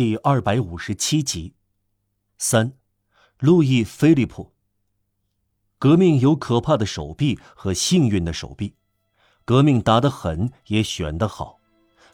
[0.00, 1.52] 第二百五十七集。
[2.38, 2.72] 三，
[3.38, 4.54] 路易·菲利普。
[5.78, 8.72] 革命有可怕的手臂和幸运的手臂，
[9.44, 11.58] 革命打得狠也选得好，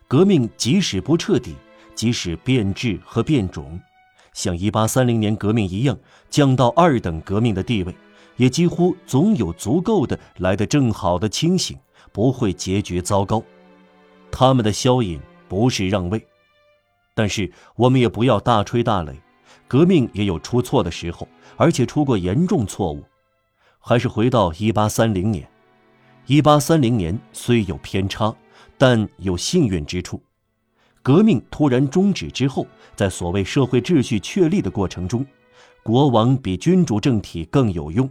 [0.09, 1.55] 革命即使不彻底，
[1.95, 3.81] 即使变质和变种，
[4.33, 5.97] 像一八三零年革命一样
[6.29, 7.95] 降到二等革命的地位，
[8.35, 11.79] 也几乎总有足够的来得正好的清醒，
[12.11, 13.41] 不会结局糟糕。
[14.33, 16.27] 他们的消隐不是让位，
[17.17, 19.17] 但是我们也不要大吹大擂，
[19.67, 21.27] 革命也有出错的时候，
[21.57, 23.03] 而且出过严重错误。
[23.81, 25.49] 还是回到一八三零年，
[26.27, 28.37] 一八三零年虽有偏差，
[28.77, 30.23] 但有幸运之处。
[31.03, 35.25] 革命突然终止之后，在所谓社会秩序确立的过程中，
[35.83, 38.11] 国王比君主政体更有用。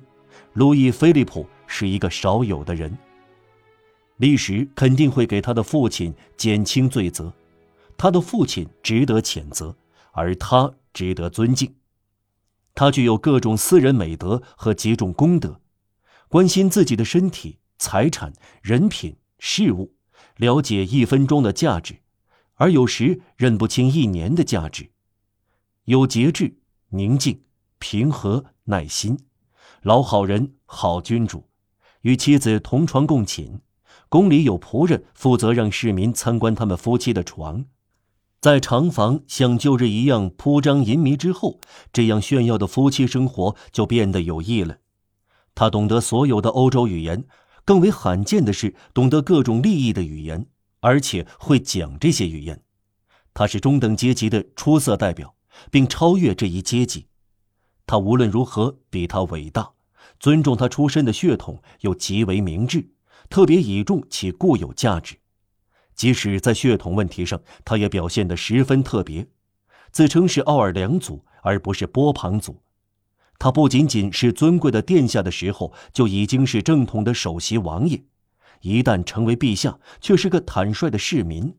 [0.54, 2.98] 路易·菲利普是一个少有的人。
[4.18, 7.32] 历史肯定会给他的父亲减轻罪责，
[7.98, 9.76] 他的父亲值得谴责，
[10.12, 11.76] 而他值得尊敬。
[12.74, 15.62] 他具有各种私人美德和几种功德。
[16.28, 19.94] 关心自己的身体、财产、人品、事物，
[20.38, 22.02] 了解一分钟的价值，
[22.56, 24.92] 而有时认不清一年的价值。
[25.86, 26.58] 有节制、
[26.90, 27.44] 宁静、
[27.80, 29.18] 平和、耐心，
[29.84, 31.48] 老好人、好君主，
[32.02, 33.62] 与妻子同床共寝。
[34.10, 37.66] 宫里有仆人负责让市民参观他们夫妻的床，
[38.42, 41.60] 在长房像旧日一样铺张淫靡之后，
[41.92, 44.78] 这样炫耀的夫妻生活就变得有益了。
[45.56, 47.26] 他懂得所有的欧洲语言，
[47.64, 50.46] 更为罕见的是懂得各种利益的语言，
[50.82, 52.62] 而且会讲这些语言。
[53.34, 55.36] 他是中等阶级的出色代表，
[55.72, 57.08] 并超越这一阶级。
[57.88, 59.72] 他无论如何比他伟大，
[60.20, 62.92] 尊重他出身的血统，又极为明智，
[63.30, 65.18] 特别倚重其固有价值。
[65.96, 69.28] 即使在血统问题上，他也表现得十分特别，
[69.92, 72.62] 自称是奥尔良族，而不是波旁族。
[73.40, 78.04] 他不仅仅是尊贵的殿下的时候就已经是正统的首席王爷，
[78.62, 81.56] 一旦成为陛下，却是个坦率的市民，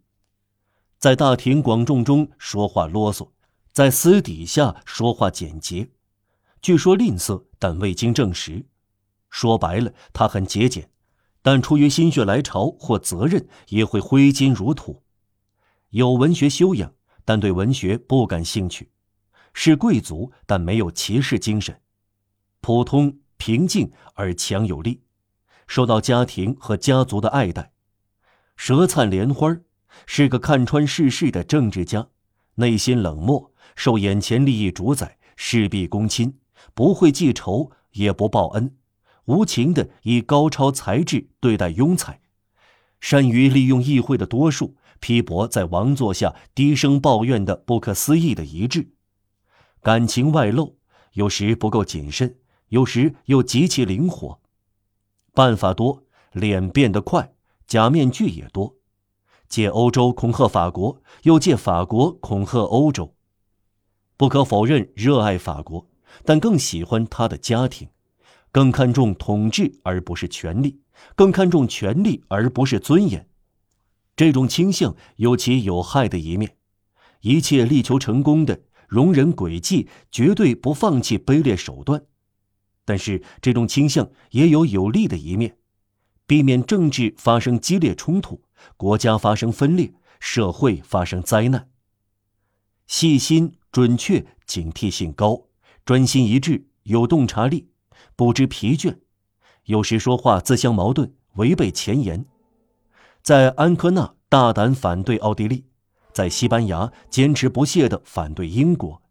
[0.99, 3.29] 在大庭广众中说话啰嗦，
[3.73, 5.91] 在私底下说话简洁，
[6.63, 8.65] 据说吝啬，但未经证实。
[9.29, 10.89] 说白了，他很节俭，
[11.47, 15.05] 但出于心血来潮或责任，也会挥金如土。
[15.91, 16.93] 有文学修养，
[17.25, 18.91] 但对文学不感兴趣。
[19.55, 21.81] 是贵族，但没有骑士精神，
[22.61, 25.03] 普通、平静而强有力，
[25.69, 27.71] 受到家庭和家族的爱戴。
[28.57, 29.57] 舌灿莲花
[30.05, 32.09] 是个看穿世事的政治家，
[32.57, 36.41] 内心冷漠，受眼前利益主宰，事必躬亲，
[36.75, 38.75] 不会记仇，也不报恩，
[39.27, 42.21] 无情的以高超才智对待庸才，
[43.01, 48.93] 善于利用议会的多数，批驳在王座下低声抱怨的不可思议的一致。
[49.83, 50.79] 感情外露，
[51.13, 52.37] 有时不够谨慎，
[52.69, 54.41] 有时又极其灵活，
[55.35, 57.35] 办法多，脸变得快，
[57.67, 58.77] 假面具也多，
[59.49, 63.15] 借欧洲恐吓法国，又借法国恐吓欧洲。
[64.17, 65.89] 不可否认，热爱法国，
[66.25, 67.89] 但更喜欢他的家庭，
[68.57, 70.81] 更看重统治而不是权力，
[71.15, 73.29] 更看重权力而不是尊严。
[74.17, 76.57] 这种倾向有其有害的一面，
[77.21, 78.63] 一切力求成功的。
[78.89, 82.07] 容忍诡计，绝对不放弃卑劣手段，
[82.87, 85.59] 但是这种倾向也有有利的一面，
[86.27, 88.41] 避免政治发生激烈冲突，
[88.79, 91.69] 国家发生分裂，社会发生灾难。
[92.87, 95.49] 细心、准确、警惕性高，
[95.85, 97.69] 专心一致，有洞察力，
[98.17, 98.97] 不知疲倦，
[99.67, 102.25] 有时说话自相矛盾，违背前言。
[103.23, 105.67] 在安科纳大胆反对奥地利。
[106.13, 109.03] 在西班牙坚持不懈地反对英国，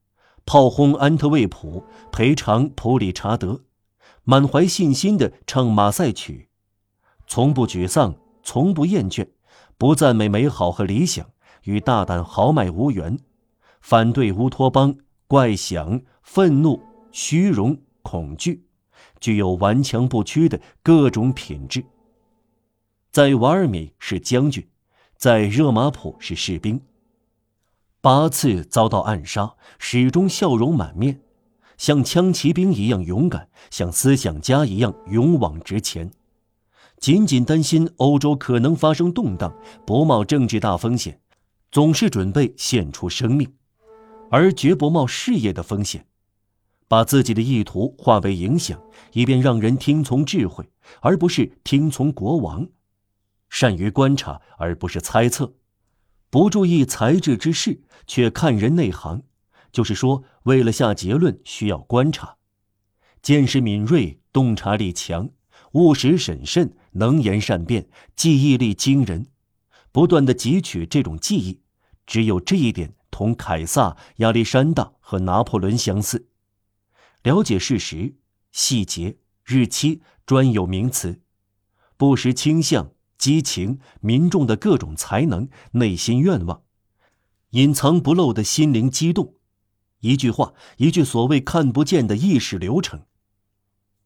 [0.44, 3.62] 炮轰安特卫普，赔偿普里查德，
[4.24, 6.50] 满怀信心地唱马赛曲，
[7.28, 9.28] 从不沮丧，从不厌倦，
[9.78, 11.30] 不赞美美好和理想，
[11.66, 13.20] 与大胆豪迈无缘，
[13.82, 14.96] 反对乌托邦，
[15.28, 16.82] 怪想，愤怒，
[17.12, 18.66] 虚荣，恐惧，
[19.20, 21.84] 具有顽强不屈的各种品质。
[23.12, 24.68] 在瓦尔米是将军，
[25.18, 26.82] 在热马普是士兵。
[28.02, 31.22] 八次遭到暗杀，始终笑容满面，
[31.78, 36.12] 像枪骑兵一样勇敢，像思想家一样勇往直前。
[37.00, 39.54] 仅仅担心欧洲可能发生动荡，
[39.86, 41.20] 不冒政治大风险，
[41.72, 43.54] 总是准备献出生命，
[44.30, 46.06] 而绝不冒事业的风险。
[46.88, 48.82] 把自己的意图化为影响，
[49.14, 50.70] 以便让人听从智慧，
[51.02, 52.68] 而不是听从国王。
[53.50, 55.54] 善于观察，而不是猜测。
[56.30, 59.24] 不注意才智之事，却看人内行，
[59.72, 62.36] 就是说，为了下结论需要观察，
[63.22, 65.30] 见识敏锐，洞察力强，
[65.72, 69.28] 务实审慎，能言善辩，记忆力惊人，
[69.92, 71.62] 不断的汲取这种记忆。
[72.06, 76.28] 只有这一点同凯撒、亚历山大和拿破仑相似，
[77.26, 78.18] 了解事实、
[78.52, 81.24] 细节、日期、专有名词，
[81.98, 82.92] 不时倾向。
[83.18, 86.62] 激情、民众的各种才能、内心愿望，
[87.52, 89.36] 隐藏不露的心灵激动，
[90.02, 93.06] 一句话，一句所谓看不见的意识流程。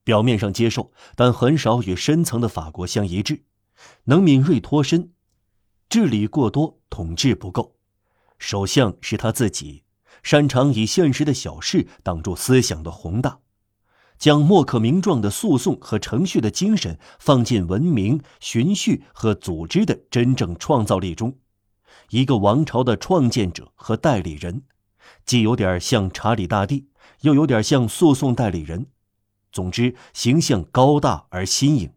[0.05, 3.43] 表面上接受，但很少与深层的法国相一致。
[4.05, 5.11] 能敏锐脱身，
[5.89, 7.75] 治理过多，统治不够。
[8.37, 9.83] 首相是他自己，
[10.23, 13.39] 擅长以现实的小事挡住思想的宏大。
[14.17, 21.37] 将莫可名状的诉讼和程序的精神放进文明、循序和组织的真正创造力中，
[22.09, 24.63] 一个王朝的创建者和代理人，
[25.25, 26.89] 既有点像查理大帝，
[27.21, 28.87] 又有点像诉讼代理人。
[29.53, 31.89] 总之，形象高大而新颖。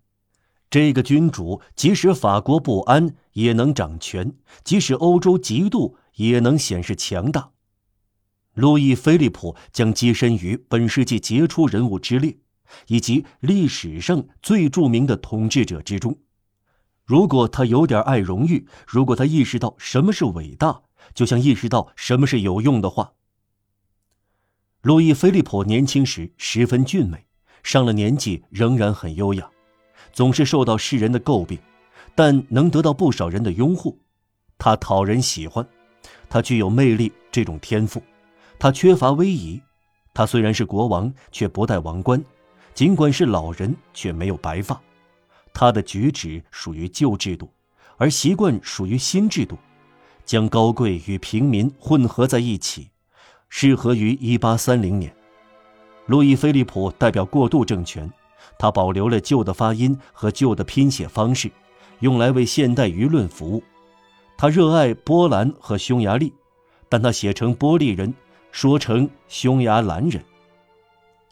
[0.70, 4.30] 这个君主即使法国不安，也能掌权；
[4.62, 7.51] 即使欧洲嫉妒，也能显示强大。
[8.54, 12.36] 路易·菲利普将跻身于本世纪杰出人物之列，
[12.86, 16.18] 以及历史上最著名的统治者之中。
[17.04, 20.82] 如果他有点爱荣誉，如果他意识到什么是伟大，
[21.14, 23.12] 就像意识到什么是有用的话。
[24.82, 27.24] 路易·菲利普年轻时十分俊美，
[27.62, 29.48] 上了年纪仍然很优雅，
[30.12, 31.58] 总是受到世人的诟病，
[32.14, 33.98] 但能得到不少人的拥护。
[34.58, 35.66] 他讨人喜欢，
[36.28, 38.02] 他具有魅力这种天赋。
[38.62, 39.60] 他缺乏威仪，
[40.14, 42.20] 他虽然是国王，却不戴王冠；
[42.74, 44.80] 尽管是老人，却没有白发。
[45.52, 47.50] 他的举止属于旧制度，
[47.96, 49.58] 而习惯属于新制度，
[50.24, 52.88] 将高贵与平民混合在一起，
[53.48, 55.12] 适合于1830年。
[56.06, 58.08] 路易·菲利普代表过渡政权，
[58.60, 61.50] 他保留了旧的发音和旧的拼写方式，
[61.98, 63.64] 用来为现代舆论服务。
[64.38, 66.32] 他热爱波兰和匈牙利，
[66.88, 68.14] 但他写成波利人。
[68.52, 70.22] 说成匈牙兰人。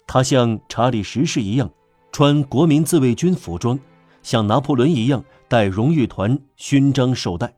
[0.07, 1.71] 他像查理十世一样，
[2.11, 3.79] 穿国民自卫军服装，
[4.23, 7.55] 像拿破仑一样戴荣誉团勋章绶带。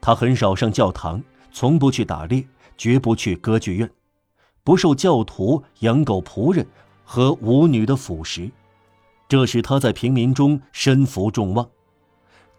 [0.00, 2.46] 他很少上教堂，从不去打猎，
[2.76, 3.90] 绝不去歌剧院，
[4.62, 6.66] 不受教徒、养狗仆人
[7.04, 8.50] 和舞女的腐蚀，
[9.28, 11.66] 这使他在平民中身负众望。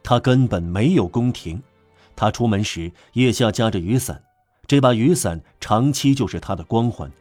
[0.02, 1.62] 他根本没有宫廷，
[2.16, 4.24] 他出门时腋下夹着雨伞。
[4.70, 7.12] 这把雨伞长期就是他的光环。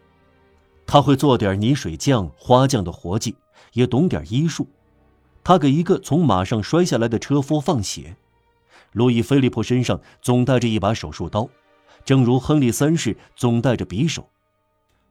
[0.87, 3.37] 他会做点泥水匠、花匠的活计，
[3.73, 4.67] 也懂点医术。
[5.43, 8.17] 他给一个从马上摔下来的车夫放血。
[8.93, 11.49] 路易·菲利普身上总带着一把手术刀，
[12.05, 14.29] 正如亨利三世总带着匕首。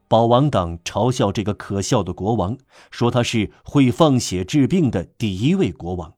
[0.07, 2.55] 保王党嘲笑这个可笑的国王，
[2.91, 6.13] 说他是会放血治病的第一位国王。